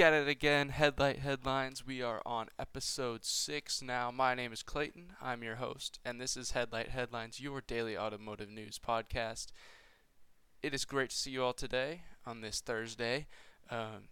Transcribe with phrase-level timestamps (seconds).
[0.00, 0.70] at it again.
[0.70, 1.86] Headlight Headlines.
[1.86, 4.10] We are on episode six now.
[4.10, 5.12] My name is Clayton.
[5.20, 9.48] I'm your host, and this is Headlight Headlines, your daily automotive news podcast.
[10.62, 13.26] It is great to see you all today on this Thursday.
[13.70, 14.08] Um,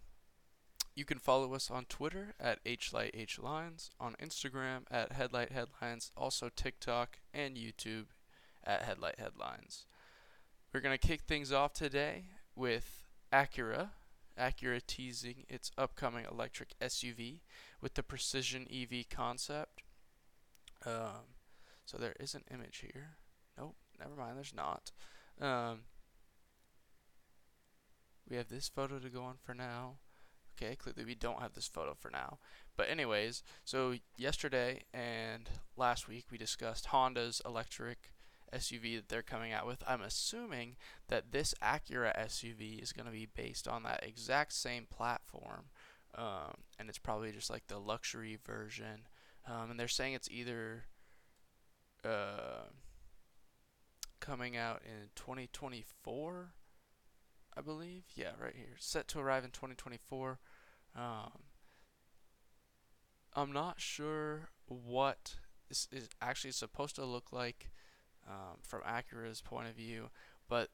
[0.95, 7.17] you can follow us on Twitter at HlightHlines, on Instagram at Headlight Headlines, also TikTok
[7.33, 8.07] and YouTube
[8.63, 9.85] at Headlight Headlines.
[10.71, 13.89] We're going to kick things off today with Acura
[14.39, 17.41] Acura teasing its upcoming electric SUV
[17.81, 19.81] with the Precision EV concept.
[20.85, 21.35] Um,
[21.85, 23.17] so there is an image here.
[23.57, 24.91] Nope, never mind, there's not.
[25.41, 25.81] Um,
[28.29, 29.95] we have this photo to go on for now.
[30.61, 32.37] Okay, clearly we don't have this photo for now.
[32.75, 38.11] But anyways, so yesterday and last week we discussed Honda's electric
[38.53, 39.83] SUV that they're coming out with.
[39.87, 40.75] I'm assuming
[41.07, 45.65] that this Acura SUV is going to be based on that exact same platform,
[46.15, 49.07] um, and it's probably just like the luxury version.
[49.47, 50.83] Um, and they're saying it's either
[52.03, 52.67] uh,
[54.19, 56.53] coming out in 2024,
[57.57, 58.03] I believe.
[58.15, 58.75] Yeah, right here.
[58.77, 60.39] Set to arrive in 2024.
[60.95, 61.31] Um,
[63.33, 65.35] I'm not sure what
[65.67, 67.71] this is actually supposed to look like
[68.27, 70.09] um, from Acura's point of view,
[70.47, 70.69] but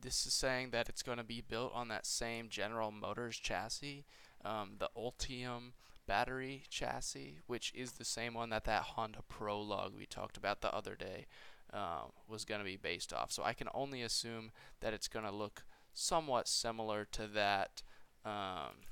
[0.00, 4.04] this is saying that it's going to be built on that same General Motors chassis,
[4.44, 5.72] um, the Ultium
[6.06, 10.74] battery chassis, which is the same one that that Honda Prologue we talked about the
[10.74, 11.26] other day
[11.72, 13.30] uh, was going to be based off.
[13.30, 17.82] So I can only assume that it's going to look somewhat similar to that
[18.24, 18.84] um,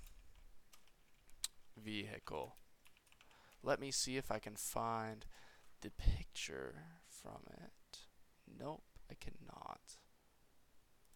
[1.76, 2.56] vehicle.
[3.62, 5.26] Let me see if I can find
[5.82, 6.74] the picture
[7.08, 7.70] from it.
[8.58, 9.80] Nope, I cannot.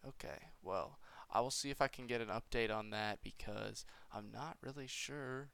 [0.07, 0.99] Okay, well,
[1.31, 4.87] I will see if I can get an update on that because I'm not really
[4.87, 5.49] sure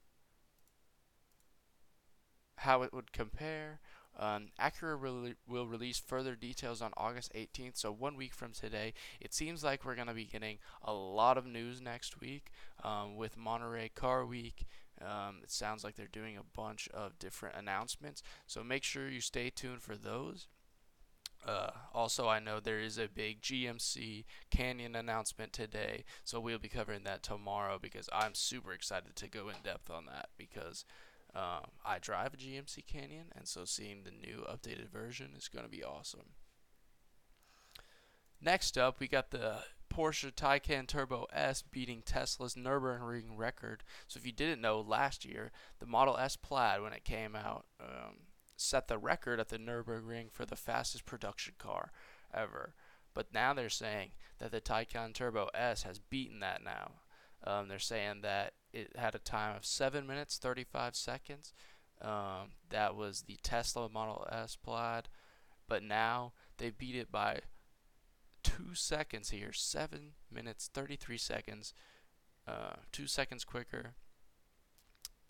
[2.56, 3.80] how it would compare.
[4.18, 8.92] Um, Acura will, will release further details on August 18th, so one week from today.
[9.20, 12.50] It seems like we're going to be getting a lot of news next week
[12.84, 14.66] um, with Monterey Car Week.
[15.00, 19.20] Um, it sounds like they're doing a bunch of different announcements, so make sure you
[19.20, 20.46] stay tuned for those.
[21.46, 26.68] Uh, also, I know there is a big GMC Canyon announcement today, so we'll be
[26.68, 30.84] covering that tomorrow because I'm super excited to go in depth on that because
[31.34, 35.64] um, I drive a GMC Canyon, and so seeing the new updated version is going
[35.64, 36.34] to be awesome.
[38.40, 39.58] Next up, we got the
[39.92, 43.82] Porsche Taycan Turbo S beating Tesla's Nürburgring record.
[44.08, 47.66] So if you didn't know, last year the Model S Plaid, when it came out,
[47.80, 48.16] um,
[48.62, 51.92] set the record at the Nürburgring for the fastest production car
[52.32, 52.74] ever.
[53.14, 56.92] But now they're saying that the Taycan Turbo S has beaten that now.
[57.44, 61.52] Um, they're saying that it had a time of 7 minutes 35 seconds.
[62.00, 65.08] Um, that was the Tesla Model S Plaid.
[65.68, 67.40] But now they beat it by
[68.42, 69.52] 2 seconds here.
[69.52, 71.74] 7 minutes 33 seconds.
[72.46, 73.94] Uh, 2 seconds quicker.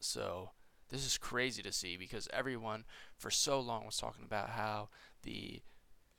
[0.00, 0.50] So
[0.92, 2.84] this is crazy to see because everyone
[3.16, 4.90] for so long was talking about how
[5.22, 5.62] the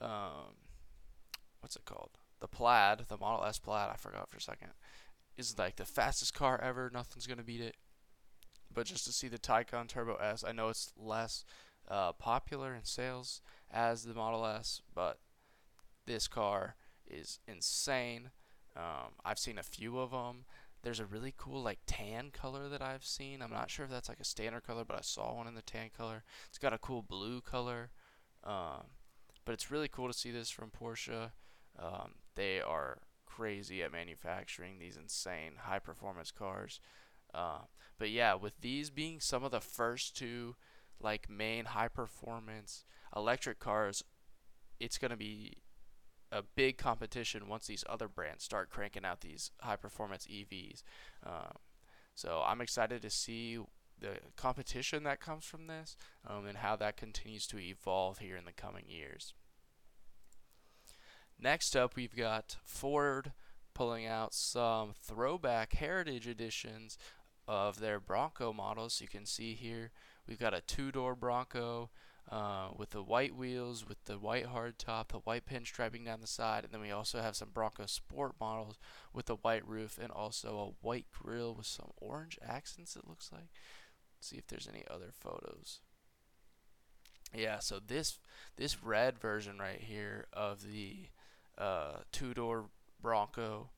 [0.01, 0.55] um,
[1.61, 2.09] what's it called?
[2.41, 4.71] The Plaid, the Model S Plaid, I forgot for a second,
[5.37, 6.89] is like the fastest car ever.
[6.91, 7.77] Nothing's gonna beat it.
[8.73, 11.45] But just to see the Taycan Turbo S, I know it's less
[11.87, 13.41] uh, popular in sales
[13.71, 15.19] as the Model S, but
[16.07, 16.75] this car
[17.07, 18.31] is insane.
[18.75, 20.45] Um, I've seen a few of them.
[20.83, 23.41] There's a really cool like tan color that I've seen.
[23.41, 25.61] I'm not sure if that's like a standard color, but I saw one in the
[25.61, 26.23] tan color.
[26.49, 27.91] It's got a cool blue color.
[28.43, 28.87] Um,
[29.45, 31.31] but it's really cool to see this from Porsche.
[31.79, 36.79] Um, they are crazy at manufacturing these insane high performance cars.
[37.33, 37.59] Uh,
[37.97, 40.55] but yeah, with these being some of the first two
[41.01, 44.03] like main high performance electric cars,
[44.79, 45.57] it's going to be
[46.33, 50.81] a big competition once these other brands start cranking out these high performance EVs.
[51.25, 51.53] Um,
[52.15, 53.59] so I'm excited to see
[53.99, 55.95] the competition that comes from this
[56.27, 59.33] um, and how that continues to evolve here in the coming years.
[61.39, 63.31] Next up, we've got Ford
[63.73, 66.97] pulling out some throwback heritage editions
[67.47, 69.01] of their Bronco models.
[69.01, 69.91] You can see here
[70.27, 71.89] we've got a two door Bronco
[72.31, 76.63] uh, with the white wheels, with the white hardtop, the white pinstriping down the side,
[76.63, 78.77] and then we also have some Bronco Sport models
[79.13, 82.95] with the white roof and also a white grille with some orange accents.
[82.95, 83.49] It looks like.
[84.17, 85.81] Let's see if there's any other photos.
[87.35, 88.19] Yeah, so this
[88.55, 91.07] this red version right here of the
[91.57, 92.69] uh, two-door
[93.01, 93.69] Bronco,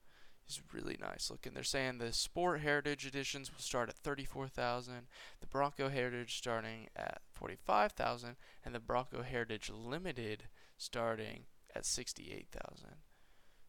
[0.48, 1.54] is really nice looking.
[1.54, 5.08] They're saying the Sport Heritage editions will start at 34,000,
[5.42, 10.44] the Bronco Heritage starting at 45,000, and the Bronco Heritage Limited
[10.78, 11.46] starting
[11.76, 12.90] at 68,000.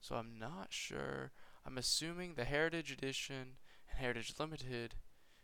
[0.01, 1.33] So I'm not sure.
[1.67, 3.57] I'm assuming the Heritage Edition
[3.89, 4.95] and Heritage Limited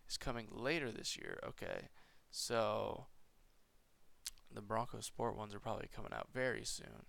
[0.09, 1.39] is coming later this year.
[1.47, 1.89] Okay.
[2.31, 3.07] So
[4.55, 7.07] the Bronco Sport ones are probably coming out very soon.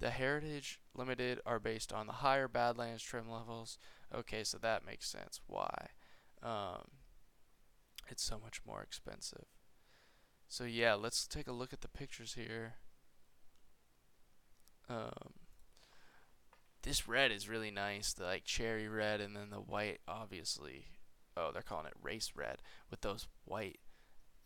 [0.00, 3.78] The Heritage Limited are based on the higher Badlands trim levels.
[4.14, 5.40] Okay, so that makes sense.
[5.46, 5.88] Why?
[6.42, 6.88] Um,
[8.08, 9.46] it's so much more expensive.
[10.48, 12.74] So yeah, let's take a look at the pictures here.
[14.88, 15.34] Um,
[16.82, 20.86] this red is really nice, the like cherry red, and then the white, obviously.
[21.36, 22.58] Oh, they're calling it race red
[22.90, 23.78] with those white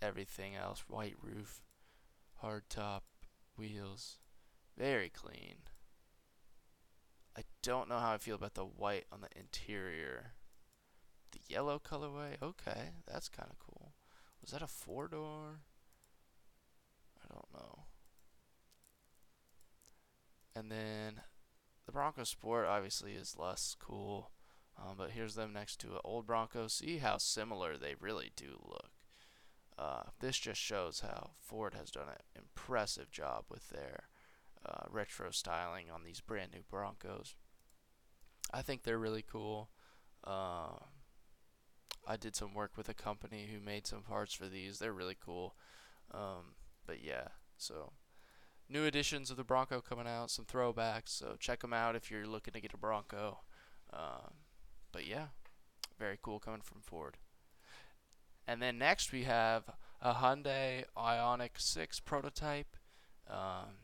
[0.02, 1.62] everything else, white roof,
[2.40, 3.04] hard top,
[3.56, 4.19] wheels.
[4.76, 5.56] Very clean.
[7.36, 10.32] I don't know how I feel about the white on the interior.
[11.32, 13.92] The yellow colorway, okay, that's kind of cool.
[14.40, 15.60] Was that a four door?
[17.22, 17.84] I don't know.
[20.54, 21.22] And then
[21.86, 24.30] the Bronco Sport obviously is less cool,
[24.76, 26.68] um, but here's them next to an old Bronco.
[26.68, 28.90] See how similar they really do look.
[29.78, 34.04] Uh, this just shows how Ford has done an impressive job with their
[34.67, 37.35] uh, retro styling on these brand new Broncos.
[38.53, 39.70] I think they're really cool.
[40.25, 40.79] Uh,
[42.06, 44.79] I did some work with a company who made some parts for these.
[44.79, 45.55] They're really cool.
[46.12, 46.55] Um,
[46.87, 47.93] but yeah, so
[48.69, 51.09] new editions of the Bronco coming out, some throwbacks.
[51.09, 53.41] So check them out if you're looking to get a Bronco.
[53.93, 54.35] Um,
[54.91, 55.26] but yeah,
[55.99, 57.19] very cool coming from Ford.
[58.47, 59.64] And then next we have
[60.00, 62.76] a Hyundai Ioniq 6 prototype.
[63.31, 63.76] Um,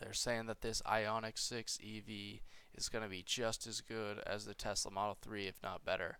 [0.00, 2.40] they're saying that this Ioniq 6 EV
[2.74, 6.18] is going to be just as good as the Tesla Model 3, if not better.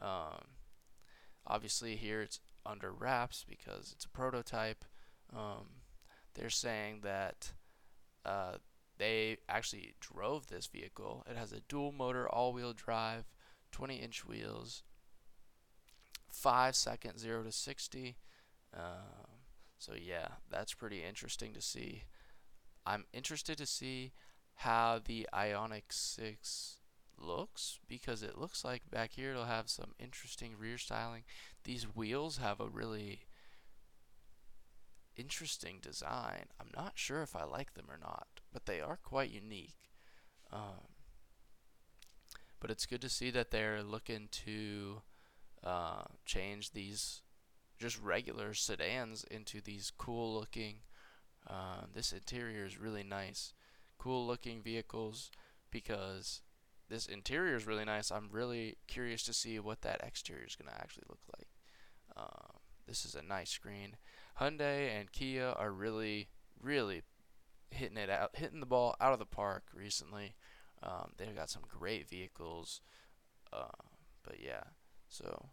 [0.00, 0.56] Um,
[1.46, 4.84] obviously, here it's under wraps because it's a prototype.
[5.34, 5.82] Um,
[6.34, 7.52] they're saying that
[8.24, 8.56] uh,
[8.98, 11.24] they actually drove this vehicle.
[11.28, 13.24] It has a dual motor all wheel drive,
[13.72, 14.82] 20 inch wheels,
[16.30, 18.16] 5 seconds 0 to 60.
[18.76, 18.82] Um,
[19.78, 22.04] so, yeah, that's pretty interesting to see.
[22.86, 24.12] I'm interested to see
[24.54, 26.76] how the Ioniq 6
[27.18, 31.24] looks because it looks like back here it'll have some interesting rear styling.
[31.64, 33.22] These wheels have a really
[35.16, 36.46] interesting design.
[36.60, 39.90] I'm not sure if I like them or not, but they are quite unique.
[40.52, 40.88] Um,
[42.60, 45.02] but it's good to see that they're looking to
[45.64, 47.22] uh, change these
[47.78, 50.76] just regular sedans into these cool looking
[51.48, 53.52] uh, this interior is really nice.
[53.98, 55.30] Cool looking vehicles
[55.70, 56.42] because
[56.88, 58.10] this interior is really nice.
[58.10, 61.48] I'm really curious to see what that exterior is going to actually look like.
[62.16, 63.96] Uh, this is a nice screen.
[64.40, 66.28] Hyundai and Kia are really,
[66.60, 67.02] really
[67.70, 70.34] hitting it out, hitting the ball out of the park recently.
[70.82, 72.80] Um, they've got some great vehicles.
[73.52, 73.82] Uh,
[74.22, 74.64] but yeah,
[75.08, 75.50] so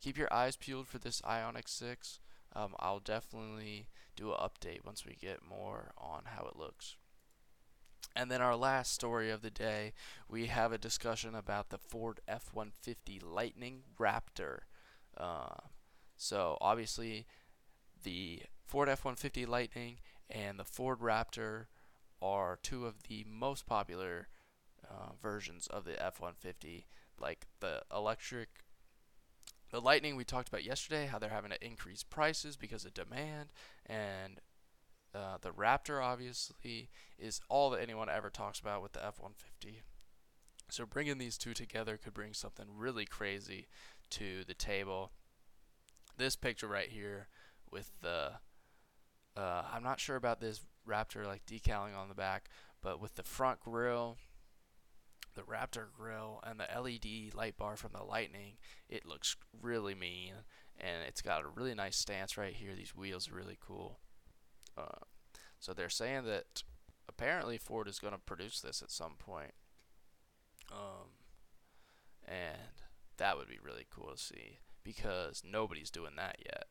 [0.00, 2.20] keep your eyes peeled for this Ioniq 6.
[2.56, 6.96] Um, I'll definitely do an update once we get more on how it looks.
[8.14, 9.92] And then our last story of the day,
[10.26, 14.60] we have a discussion about the Ford F-150 Lightning Raptor.
[15.18, 15.68] Uh,
[16.16, 17.26] so obviously,
[18.02, 19.98] the Ford F-150 Lightning
[20.30, 21.66] and the Ford Raptor
[22.22, 24.28] are two of the most popular
[24.82, 26.84] uh, versions of the F-150.
[27.20, 28.48] Like the electric
[29.76, 33.50] the Lightning we talked about yesterday, how they're having to increase prices because of demand,
[33.84, 34.40] and
[35.14, 39.82] uh, the Raptor obviously is all that anyone ever talks about with the F-150.
[40.70, 43.66] So bringing these two together could bring something really crazy
[44.10, 45.12] to the table.
[46.16, 47.28] This picture right here
[47.70, 48.32] with the,
[49.36, 52.48] uh, I'm not sure about this Raptor like decaling on the back,
[52.80, 54.16] but with the front grille
[55.36, 58.54] the Raptor grill and the LED light bar from the Lightning,
[58.88, 60.32] it looks really mean
[60.78, 62.74] and it's got a really nice stance right here.
[62.74, 64.00] These wheels are really cool.
[64.76, 65.04] Uh,
[65.58, 66.62] so they're saying that
[67.08, 69.52] apparently Ford is going to produce this at some point.
[70.70, 71.08] Um,
[72.26, 72.58] and
[73.16, 76.66] that would be really cool to see because nobody's doing that yet.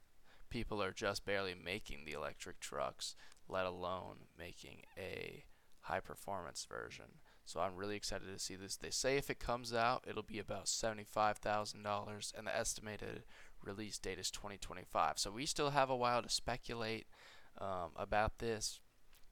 [0.50, 3.16] People are just barely making the electric trucks,
[3.50, 5.46] let alone making a
[5.86, 7.06] high performance version.
[7.46, 8.76] So I'm really excited to see this.
[8.76, 13.24] They say if it comes out, it'll be about $75,000, and the estimated
[13.64, 15.20] release date is 2025.
[15.20, 17.06] So we still have a while to speculate
[17.60, 18.80] um, about this.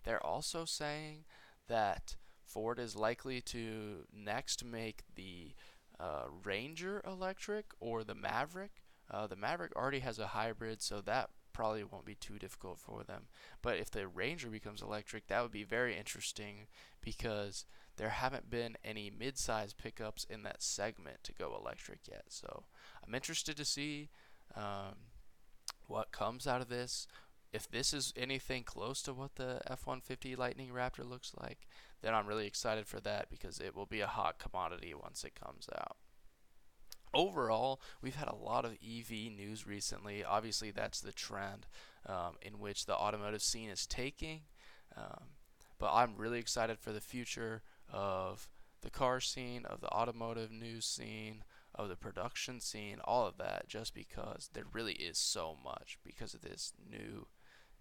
[0.03, 1.25] They're also saying
[1.67, 5.53] that Ford is likely to next make the
[5.99, 8.83] uh, Ranger electric or the Maverick.
[9.09, 13.03] Uh, the Maverick already has a hybrid, so that probably won't be too difficult for
[13.03, 13.23] them.
[13.61, 16.67] But if the Ranger becomes electric, that would be very interesting
[17.01, 17.65] because
[17.97, 22.25] there haven't been any mid-size pickups in that segment to go electric yet.
[22.29, 22.63] So
[23.05, 24.09] I'm interested to see
[24.55, 24.95] um,
[25.87, 27.07] what comes out of this.
[27.51, 31.67] If this is anything close to what the F-150 Lightning Raptor looks like,
[32.01, 35.35] then I'm really excited for that because it will be a hot commodity once it
[35.35, 35.97] comes out
[37.13, 40.23] overall, we've had a lot of EV news recently.
[40.23, 41.65] Obviously, that's the trend
[42.07, 44.41] um, in which the automotive scene is taking.
[44.97, 45.25] Um,
[45.79, 48.49] but I'm really excited for the future of
[48.81, 51.43] the car scene, of the automotive news scene,
[51.75, 56.33] of the production scene, all of that, just because there really is so much because
[56.33, 57.27] of this new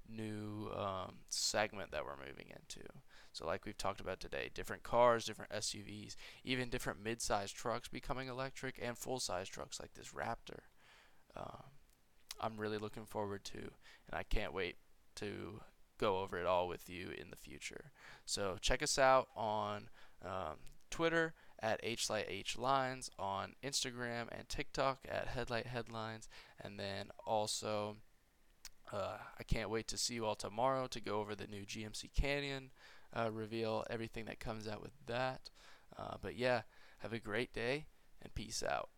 [0.09, 2.87] new um, segment that we're moving into.
[3.33, 8.29] So, like we've talked about today, different cars, different SUVs, even different mid-sized trucks becoming
[8.29, 10.61] electric, and full-size trucks like this Raptor.
[11.37, 11.65] Um,
[12.41, 14.77] I'm really looking forward to, and I can't wait
[15.17, 15.61] to
[15.99, 17.93] go over it all with you in the future.
[18.27, 19.89] So check us out on
[20.25, 20.57] um,
[20.91, 26.29] Twitter at HLightHLines, on Instagram and TikTok at Headlight Headlines,
[26.61, 27.97] and then also
[28.93, 32.13] uh, I can't wait to see you all tomorrow to go over the new GMC
[32.15, 32.71] Canyon
[33.15, 35.51] uh, reveal, everything that comes out with that.
[35.99, 36.63] Uh, but yeah,
[36.99, 37.87] have a great day
[38.21, 38.89] and peace out.